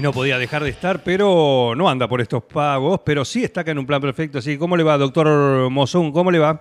[0.00, 3.60] Y no podía dejar de estar, pero no anda por estos pagos, pero sí está
[3.60, 4.38] acá en un plan perfecto.
[4.38, 6.10] Así, ¿cómo le va, doctor Mozún?
[6.10, 6.58] ¿Cómo le va?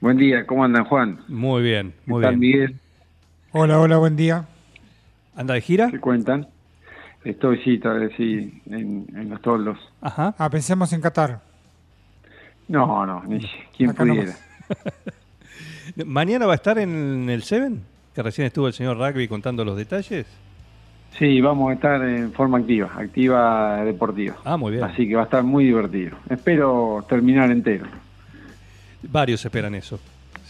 [0.00, 1.20] Buen día, ¿cómo andan, Juan?
[1.28, 2.52] Muy bien, ¿Qué muy tal, bien.
[2.52, 2.80] Miguel?
[3.52, 4.46] Hola, hola, buen día.
[5.34, 5.90] ¿Anda de gira?
[5.90, 6.48] ¿Qué cuentan?
[7.24, 9.76] Estoy, sí, todavía sí, en, en los toldos.
[10.00, 10.34] Ajá.
[10.38, 11.42] Ah, pensemos en Qatar.
[12.68, 14.34] No, no, ni quien Acá pudiera.
[16.06, 17.82] ¿Mañana va a estar en el Seven?
[18.14, 20.24] Que recién estuvo el señor Rugby contando los detalles.
[21.18, 24.36] Sí, vamos a estar en forma activa, activa deportiva.
[24.44, 24.84] Ah, muy bien.
[24.84, 26.16] Así que va a estar muy divertido.
[26.28, 27.86] Espero terminar entero.
[29.02, 29.98] Varios esperan eso.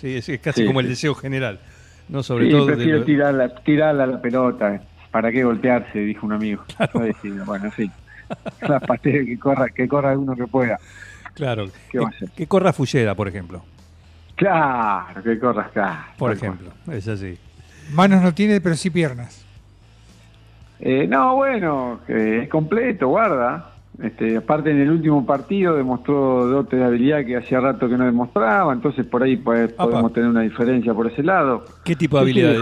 [0.00, 1.60] Sí, es, es casi Sí, como el deseo general.
[2.08, 2.98] No sobre Sí, todo de prefiero
[3.32, 4.80] la, tirarla a la pelota.
[5.10, 6.00] ¿Para qué golpearse?
[6.00, 6.64] Dijo un amigo.
[6.94, 7.90] Yo decía, bueno, sí.
[8.66, 10.78] La pastel que corra, que corra uno que pueda.
[11.34, 11.66] Claro.
[11.90, 12.30] ¿Qué va a Que, hacer?
[12.30, 13.62] que corra Fullera, por ejemplo.
[14.34, 16.08] Claro, que corra acá.
[16.18, 16.72] Por ejemplo.
[16.92, 17.38] Es así.
[17.92, 19.45] Manos no tiene, pero sí piernas.
[20.80, 23.72] Eh, no, bueno, es completo, guarda.
[24.02, 28.04] Este, aparte en el último partido demostró dote de habilidad que hacía rato que no
[28.04, 31.64] demostraba, entonces por ahí pues, podemos tener una diferencia por ese lado.
[31.82, 32.56] ¿Qué tipo de habilidades?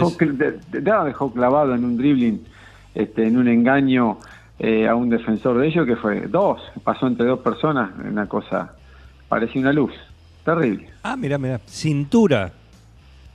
[0.70, 2.40] De- dejó clavado en un dribbling,
[2.94, 4.18] este, en un engaño
[4.60, 8.72] eh, a un defensor de ellos que fue dos, pasó entre dos personas, una cosa,
[9.28, 9.92] parecía una luz,
[10.44, 10.88] terrible.
[11.02, 11.58] Ah, mira, mira.
[11.66, 12.52] Cintura.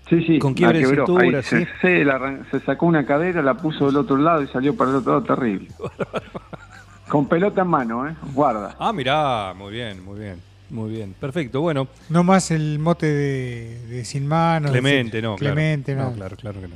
[0.09, 1.57] Sí, sí, Con quiebre de cintura, Ahí sí.
[1.57, 4.75] se, se la arran- se sacó una cadera, la puso del otro lado y salió
[4.75, 5.67] para el otro lado, terrible.
[7.09, 8.15] Con pelota en mano, ¿eh?
[8.33, 8.75] Guarda.
[8.79, 9.53] Ah, mirá.
[9.55, 10.41] Muy bien, muy bien.
[10.69, 11.15] Muy bien.
[11.19, 11.61] Perfecto.
[11.61, 14.69] Bueno, No más el mote de, de sin manos.
[14.71, 15.35] Clemente, no.
[15.35, 15.55] claro.
[15.55, 16.11] Clemente, no.
[16.13, 16.75] Claro, claro que no.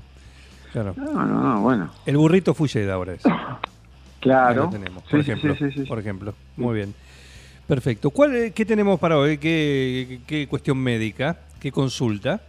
[0.72, 0.94] Claro.
[0.98, 1.92] No, no, no, bueno.
[2.08, 3.26] El burrito Fulleda ahora es.
[3.26, 3.32] Ahí
[4.22, 4.64] Claro.
[4.64, 5.56] lo tenemos, por Sí, sí, ejemplo.
[5.56, 5.88] sí, sí, sí.
[5.88, 6.34] Por ejemplo.
[6.58, 6.96] Muy bien.
[7.68, 8.10] Perfecto.
[8.10, 9.38] ¿Cuál, eh, ¿Qué tenemos para hoy?
[9.38, 11.38] ¿Qué, qué- qué cuestión médica?
[11.60, 12.42] ¿Qué consulta?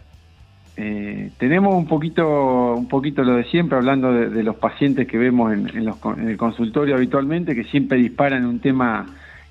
[0.77, 5.17] Eh, tenemos un poquito, un poquito lo de siempre, hablando de, de los pacientes que
[5.17, 9.05] vemos en, en los en el consultorio habitualmente, que siempre disparan un tema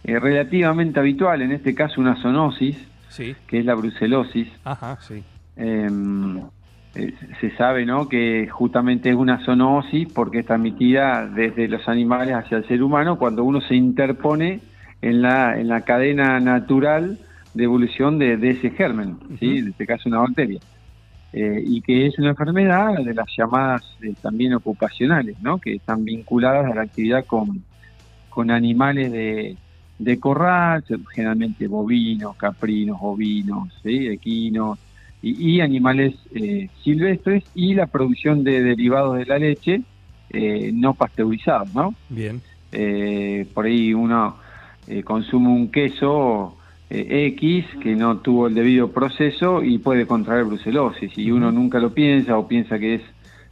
[0.05, 2.77] eh, relativamente habitual, en este caso una zoonosis,
[3.09, 3.35] Sí.
[3.47, 4.49] que es la brucelosis.
[4.65, 5.23] Ajá, sí.
[5.57, 5.89] Eh,
[6.97, 8.09] eh, se sabe ¿no?
[8.09, 13.17] que justamente es una zoonosis porque es transmitida desde los animales hacia el ser humano
[13.17, 14.61] cuando uno se interpone
[15.01, 17.19] en la, en la cadena natural
[17.55, 19.59] de evolución de, de ese germen, ¿sí?
[19.59, 20.59] en este caso una bacteria.
[21.37, 25.59] Eh, y que es una enfermedad de las llamadas eh, también ocupacionales, ¿no?
[25.59, 27.65] que están vinculadas a la actividad con,
[28.31, 29.57] con animales de,
[29.99, 34.07] de corral, generalmente bovinos, caprinos, ovinos, ¿sí?
[34.07, 34.79] equinos,
[35.23, 39.83] y, y animales eh, silvestres y la producción de derivados de la leche
[40.31, 41.95] eh, no pasteurizados, ¿no?
[42.09, 42.41] Bien.
[42.73, 44.37] Eh, por ahí uno
[44.87, 46.57] eh, consume un queso
[47.01, 51.17] X que no tuvo el debido proceso y puede contraer brucelosis.
[51.17, 53.03] Y uno nunca lo piensa o piensa que es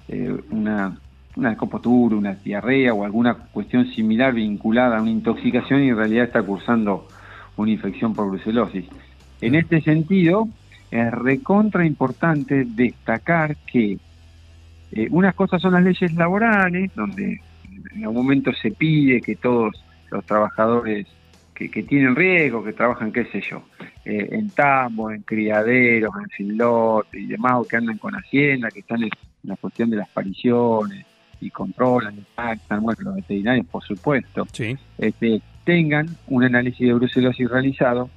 [0.08, 0.96] eh, una
[1.36, 6.26] una descompostura, una diarrea o alguna cuestión similar vinculada a una intoxicación y en realidad
[6.26, 7.08] está cursando
[7.56, 8.84] una infección por brucelosis.
[9.40, 10.48] En este sentido,
[10.90, 13.98] es recontra importante destacar que
[14.92, 17.40] eh, unas cosas son las leyes laborales, donde
[17.94, 19.72] en algún momento se pide que todos
[20.10, 21.06] los trabajadores
[21.54, 23.62] que, que tienen riesgo, que trabajan, qué sé yo,
[24.04, 28.80] eh, en tambo, en criaderos, en filot y demás, o que andan con hacienda, que
[28.80, 29.10] están en
[29.44, 31.04] la cuestión de las pariciones
[31.40, 34.76] y controlan, impactan, bueno, los veterinarios, por supuesto, Sí.
[34.98, 38.10] este, tengan un análisis de brucelosis realizado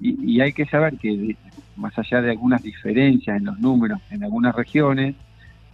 [0.00, 1.36] y, y hay que saber que
[1.76, 5.14] más allá de algunas diferencias en los números en algunas regiones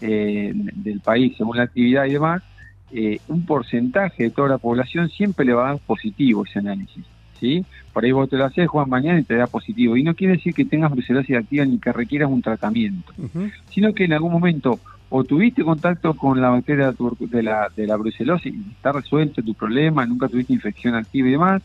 [0.01, 2.43] eh, del país según la actividad y demás,
[2.93, 7.05] eh, un porcentaje de toda la población siempre le va a dar positivo ese análisis.
[7.41, 7.65] ¿sí?
[7.93, 9.97] Por ahí vos te lo haces, Juan, mañana y te da positivo.
[9.97, 13.13] Y no quiere decir que tengas brucelosis activa ni que requieras un tratamiento
[13.71, 14.79] sino que en algún momento
[15.15, 19.53] o tuviste contacto con la bacteria de la, de la brucelosis y está resuelto tu
[19.53, 21.63] problema, nunca tuviste infección activa y demás,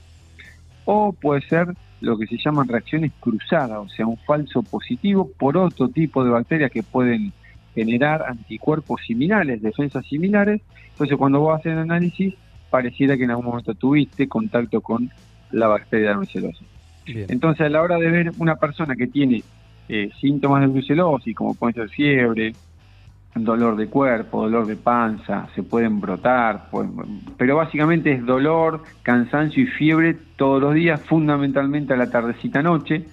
[0.83, 5.55] o puede ser lo que se llaman reacciones cruzadas, o sea, un falso positivo por
[5.55, 7.31] otro tipo de bacterias que pueden
[7.77, 12.33] generar anticuerpos similares, defensas similares, entonces cuando vos haces el análisis
[12.71, 15.11] pareciera que en algún momento tuviste contacto con
[15.51, 16.67] la bacteria de brucelosis.
[17.29, 19.43] Entonces, a la hora de ver una persona que tiene
[19.89, 22.53] eh, síntomas de brucelosis, como pueden ser fiebre,
[23.35, 29.61] dolor de cuerpo, dolor de panza, se pueden brotar, pueden- pero básicamente es dolor, cansancio
[29.63, 33.05] y fiebre todos los días, fundamentalmente a la tardecita noche,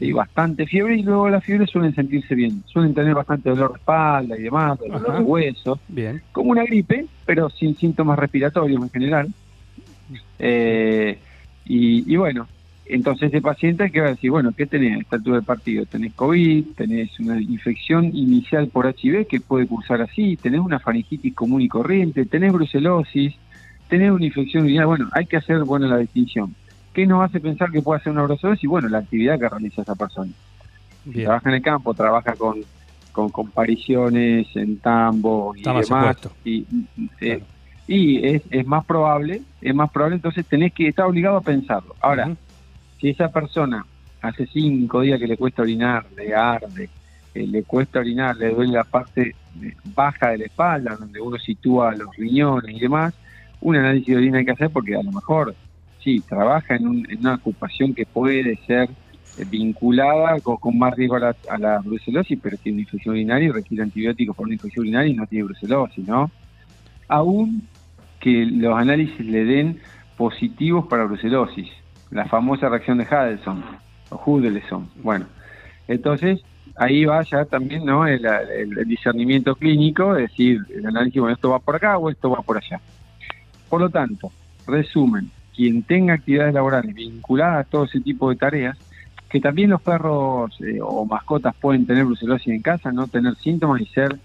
[0.00, 3.78] y bastante fiebre y luego las fiebres suelen sentirse bien, suelen tener bastante dolor de
[3.78, 5.18] espalda y demás, dolor Ajá.
[5.18, 6.22] de huesos, Bien.
[6.32, 9.28] como una gripe, pero sin síntomas respiratorios en general.
[10.38, 11.18] Eh,
[11.64, 12.46] y, y bueno,
[12.86, 15.86] entonces el paciente que va a decir, bueno, ¿qué tenés a esta altura del partido?
[15.86, 21.34] Tenés COVID, tenés una infección inicial por HIV que puede cursar así, tenés una faringitis
[21.34, 23.34] común y corriente, tenés brucelosis,
[23.88, 24.86] tenés una infección urinaria.
[24.86, 26.54] Bueno, hay que hacer bueno la distinción.
[26.94, 28.68] ¿Qué nos hace pensar que puede ser una brucelosis?
[28.68, 30.32] Bueno, la actividad que realiza esa persona.
[31.04, 31.26] Bien.
[31.26, 32.60] Trabaja en el campo, trabaja con,
[33.12, 36.16] con compariciones en tambo y Está más demás.
[36.44, 36.66] Y,
[37.20, 37.42] eh,
[37.86, 41.94] y es, es más probable, es más probable, entonces tenés que estar obligado a pensarlo.
[42.00, 42.34] Ahora,
[43.00, 43.84] si esa persona
[44.22, 46.88] hace cinco días que le cuesta orinar, le arde,
[47.34, 49.34] eh, le cuesta orinar, le duele la parte
[49.94, 53.12] baja de la espalda, donde uno sitúa los riñones y demás,
[53.60, 55.54] un análisis de orina hay que hacer porque a lo mejor,
[56.04, 58.90] sí, trabaja en, un- una ocupación que puede ser
[59.36, 63.14] eh, vinculada con, con más riesgo a la, a la brucelosis, pero tiene una infección
[63.14, 66.32] urinaria y requiere antibióticos por una infección urinaria y no tiene brucelosis, ¿no?
[67.08, 67.70] Aún
[68.20, 69.80] que los análisis le den
[70.16, 71.68] positivos para brucelosis,
[72.10, 73.64] la famosa reacción de Hadelson
[74.10, 74.92] o Hudelson.
[74.96, 75.28] Bueno,
[75.86, 76.46] entonces
[76.76, 81.50] ahí va ya también no el- el discernimiento clínico, es decir, el análisis, bueno, esto
[81.50, 82.82] va por acá o esto va por allá.
[83.68, 84.34] Por lo tanto,
[84.66, 88.78] resumen, quien tenga actividades laborales vinculadas a todo ese tipo de tareas,
[89.28, 93.80] que también los perros eh, o mascotas pueden tener brucelosis en casa, no tener síntomas
[93.80, 94.18] y ser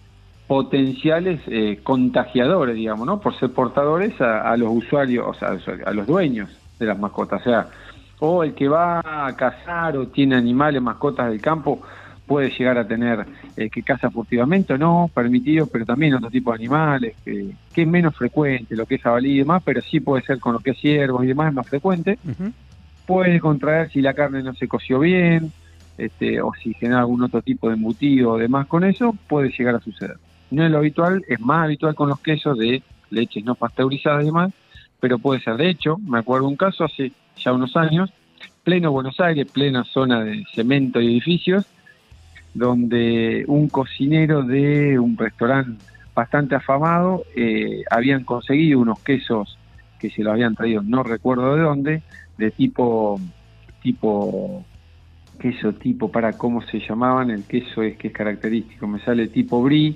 [0.47, 3.19] potenciales eh, contagiadores, digamos, ¿no?
[3.19, 6.49] Por ser portadores a, a los usuarios, o sea, a los dueños
[6.79, 7.41] de las mascotas.
[7.41, 7.67] O sea,
[8.19, 11.81] o el que va a cazar o tiene animales, mascotas del campo,
[12.29, 13.25] puede llegar a tener
[13.57, 17.81] eh, que caza furtivamente o no, permitido, pero también otro tipo de animales, que, que
[17.81, 20.59] es menos frecuente, lo que es jabalí y demás, pero sí puede ser con lo
[20.59, 22.17] que es ciervos y demás, es más frecuente
[23.09, 25.51] puede contraer si la carne no se coció bien,
[25.97, 29.73] este, o si genera algún otro tipo de embutido o demás con eso, puede llegar
[29.73, 30.17] a suceder.
[30.51, 34.25] No es lo habitual, es más habitual con los quesos de leches no pasteurizadas y
[34.27, 34.53] demás,
[34.99, 35.57] pero puede ser.
[35.57, 38.13] De hecho, me acuerdo un caso hace ya unos años,
[38.63, 41.65] pleno Buenos Aires, plena zona de cemento y edificios,
[42.59, 45.83] donde un cocinero de un restaurante
[46.13, 49.57] bastante afamado eh, habían conseguido unos quesos
[49.99, 52.01] que se los habían traído, no recuerdo de dónde,
[52.37, 53.19] de tipo,
[53.81, 54.63] tipo,
[55.39, 59.63] queso tipo, para cómo se llamaban, el queso es que es característico, me sale tipo
[59.63, 59.95] brie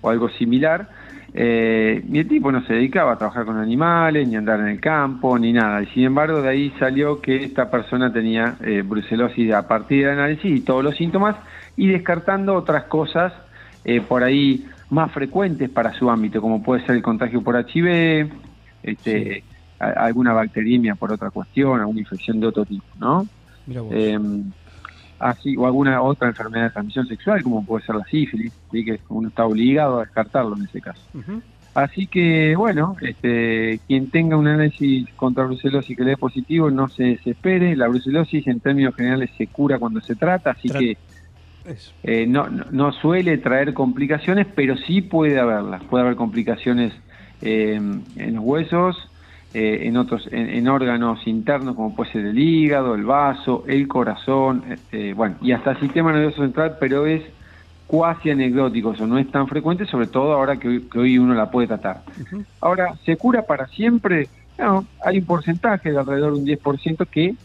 [0.00, 0.88] o algo similar.
[1.32, 4.66] Eh, y el tipo no se dedicaba a trabajar con animales, ni a andar en
[4.66, 5.82] el campo, ni nada.
[5.82, 10.18] Y sin embargo, de ahí salió que esta persona tenía eh, brucelosis a partir del
[10.18, 11.36] análisis y todos los síntomas,
[11.76, 13.32] y descartando otras cosas
[13.84, 18.30] eh, por ahí más frecuentes para su ámbito, como puede ser el contagio por HIV,
[18.82, 19.44] este,
[19.78, 23.26] a- alguna bacteriemia por otra cuestión, alguna infección de otro tipo, ¿no?
[23.66, 23.92] Mira vos.
[23.94, 24.18] Eh,
[25.18, 28.84] así, o alguna otra enfermedad de transmisión sexual, como puede ser la sífilis, ¿sí?
[28.84, 31.02] que uno está obligado a descartarlo en ese caso.
[31.72, 36.88] Así que, bueno, este, quien tenga un análisis contra brucelosis que le dé positivo, no
[36.88, 37.76] se desespere.
[37.76, 40.98] La brucelosis, en términos generales, se cura cuando se trata, así Tra- que.
[42.02, 45.84] Eh, no, no, no suele traer complicaciones, pero sí puede haberlas.
[45.84, 46.92] Puede haber complicaciones
[47.40, 48.96] eh, en los huesos,
[49.52, 53.88] eh, en otros, en, en órganos internos como puede ser el hígado, el vaso, el
[53.88, 57.22] corazón, este, bueno, y hasta el sistema nervioso central, pero es
[57.86, 61.34] cuasi anecdótico, eso no es tan frecuente, sobre todo ahora que, hoy- que hoy uno
[61.34, 62.04] la puede tratar.
[62.60, 64.30] Ahora, ¿se cura para siempre?
[64.58, 67.36] No, hay un porcentaje de alrededor de un 10% que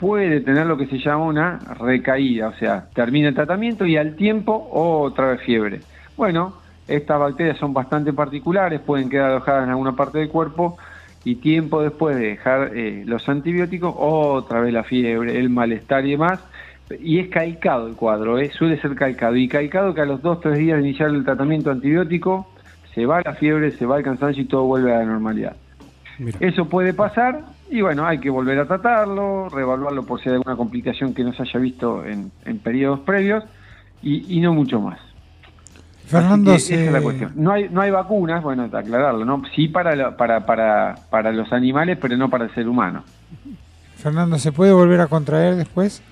[0.00, 4.16] puede tener lo que se llama una recaída, o sea, termina el tratamiento y al
[4.16, 5.80] tiempo otra vez fiebre.
[6.16, 6.54] Bueno,
[6.88, 10.78] estas bacterias son bastante particulares, pueden quedar alojadas en alguna parte del cuerpo
[11.22, 16.12] y tiempo después de dejar eh, los antibióticos, otra vez la fiebre, el malestar y
[16.12, 16.40] demás.
[16.98, 18.50] Y es calcado el cuadro, ¿eh?
[18.50, 19.36] suele ser calcado.
[19.36, 22.50] Y calcado que a los dos, tres días de iniciar el tratamiento antibiótico,
[22.94, 25.56] se va la fiebre, se va el cansancio y todo vuelve a la normalidad.
[26.18, 26.38] Mira.
[26.40, 30.56] Eso puede pasar y bueno, hay que volver a tratarlo, reevaluarlo por si hay alguna
[30.56, 33.44] complicación que no se haya visto en, en periodos previos
[34.02, 34.98] y, y no mucho más.
[36.06, 37.32] Fernando, esa es la se- cuestión.
[37.36, 39.42] No hay, no hay vacunas, bueno, aclararlo, ¿no?
[39.54, 43.04] Sí para, para, para, para los animales, pero no para el ser humano.
[43.96, 46.02] Fernando, ¿se puede volver a contraer después?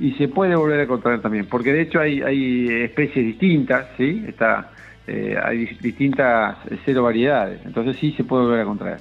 [0.00, 4.24] Y se puede volver a contraer también, porque de hecho hay, hay especies distintas, ¿sí?
[4.26, 4.70] Está,
[5.06, 8.98] eh, hay dis- distintas eh, cero variedades, entonces sí se puede volver a contraer.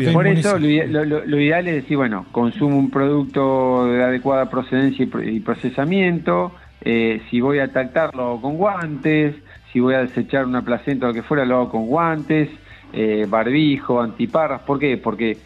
[0.00, 0.12] Bien.
[0.12, 4.50] Por eso lo, lo- lo- lo ideal es decir, bueno, consumo un producto de adecuada
[4.50, 9.34] procedencia y, y procesamiento, eh, si voy a tratarlo con guantes,
[9.72, 12.48] si voy a desechar una placenta o lo que fuera, lo hago con guantes,
[12.92, 14.62] eh, barbijo, antiparras.
[14.62, 14.96] ¿Por qué?
[14.98, 15.36] Porque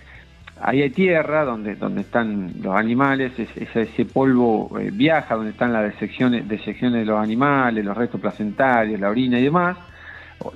[0.61, 5.73] ahí hay tierra donde, donde están los animales, es- ese polvo eh, viaja donde están
[5.73, 9.77] las desecciones, desecciones de los animales, los restos placentarios, la orina y demás,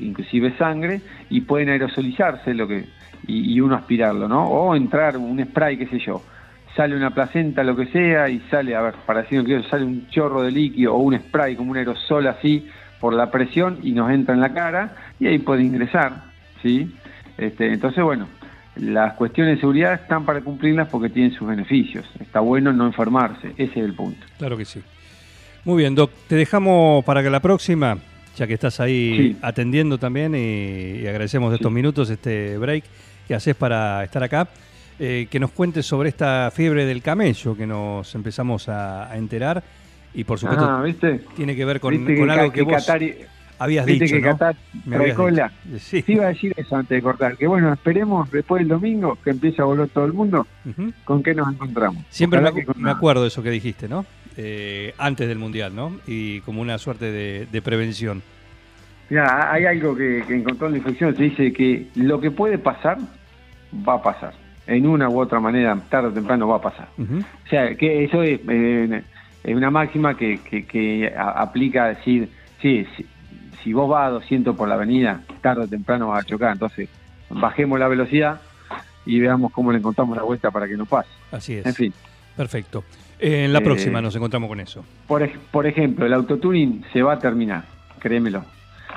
[0.01, 2.87] inclusive sangre, y pueden aerosolizarse lo que
[3.27, 4.47] y, uno aspirarlo, ¿no?
[4.49, 6.23] O entrar un spray, qué sé yo.
[6.77, 10.09] Sale una placenta, lo que sea, y sale, a ver, para decir que sale un
[10.09, 12.67] chorro de líquido o un spray como un aerosol así
[13.01, 16.25] por la presión y nos entra en la cara y ahí puede ingresar,
[16.63, 16.95] ¿sí?
[17.37, 18.29] Este, entonces, bueno,
[18.77, 22.07] las cuestiones de seguridad están para cumplirlas porque tienen sus beneficios.
[22.21, 24.25] Está bueno no enfermarse, ese es el punto.
[24.39, 24.81] Claro que sí.
[25.65, 26.11] Muy bien, Doc.
[26.29, 27.99] Te dejamos para que la próxima,
[28.39, 29.37] ya que estás ahí Sí.
[29.43, 31.75] atendiendo también y, y agradecemos estos Sí.
[31.75, 32.85] minutos, este break
[33.27, 34.49] que haces para estar acá,
[35.01, 39.63] eh, que nos cuentes sobre esta fiebre del camello que nos empezamos a, a enterar
[40.15, 41.21] y por supuesto Ah, ¿viste?
[41.37, 42.89] tiene que ver con, ¿Viste con que, algo que que vos
[43.61, 44.29] habías viste dicho, que ¿no?
[44.33, 45.53] Qatar Me trae habías cola?
[45.65, 45.79] dicho.
[45.85, 46.03] Sí.
[46.03, 49.31] Sí, iba a decir eso antes de cortar, que bueno, esperemos después del domingo que
[49.31, 50.47] empiece a volver todo el mundo.
[51.05, 52.05] ¿con qué nos encontramos?
[52.09, 54.05] Siempre me, me acuerdo de eso que dijiste, ¿no?
[54.41, 55.97] Eh, antes del Mundial, ¿no?
[56.07, 58.23] Y como una suerte de, de prevención.
[59.11, 62.57] Mirá, hay algo que, que en control de infección se dice que lo que puede
[62.57, 62.99] pasar,
[63.87, 64.35] va a pasar.
[64.69, 66.89] En una u otra manera, tarde o temprano va a pasar.
[66.99, 69.03] O sea, que eso es, eh,
[69.43, 72.29] es una máxima que, que- que a- aplica a decir,
[72.63, 73.07] sí, si,
[73.65, 76.53] si vos vas a 200 por la avenida, tarde o temprano vas a chocar.
[76.53, 76.89] Entonces,
[77.31, 78.41] bajemos la velocidad
[79.07, 81.09] y veamos cómo le encontramos la vuelta para que no pase.
[81.33, 81.67] Así es.
[81.67, 81.93] En fin,
[82.39, 82.85] Perfecto.
[83.21, 84.83] Eh, en la Eh, próxima nos encontramos con eso.
[85.07, 87.65] por, ej- por ejemplo, el autotuning se va a terminar,
[87.99, 88.45] créemelo.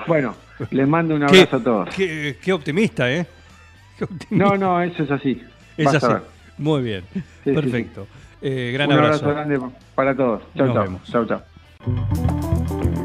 [0.07, 0.36] Bueno,
[0.69, 1.89] les mando un abrazo a todos.
[1.95, 3.25] Qué, qué optimista, ¿eh?
[3.98, 4.36] Qué optimista.
[4.50, 5.41] No, no, eso es así.
[5.77, 6.24] es Vas así.
[6.57, 7.03] Muy bien.
[7.43, 8.07] sí, Perfecto.
[8.41, 9.25] Eh, gran un abrazo.
[9.25, 10.41] abrazo grande para todos.
[10.55, 10.83] Chau, Nos chau.
[10.83, 11.01] vemos.
[11.12, 11.41] Chau, chau.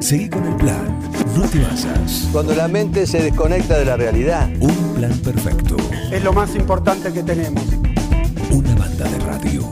[0.00, 1.00] Seguí con el plan.
[1.35, 2.28] No te vayas.
[2.33, 4.49] Cuando la mente se desconecta de la realidad.
[4.61, 5.76] Un plan perfecto.
[6.12, 7.62] Es lo más importante que tenemos.
[8.50, 9.62] Una banda de radio.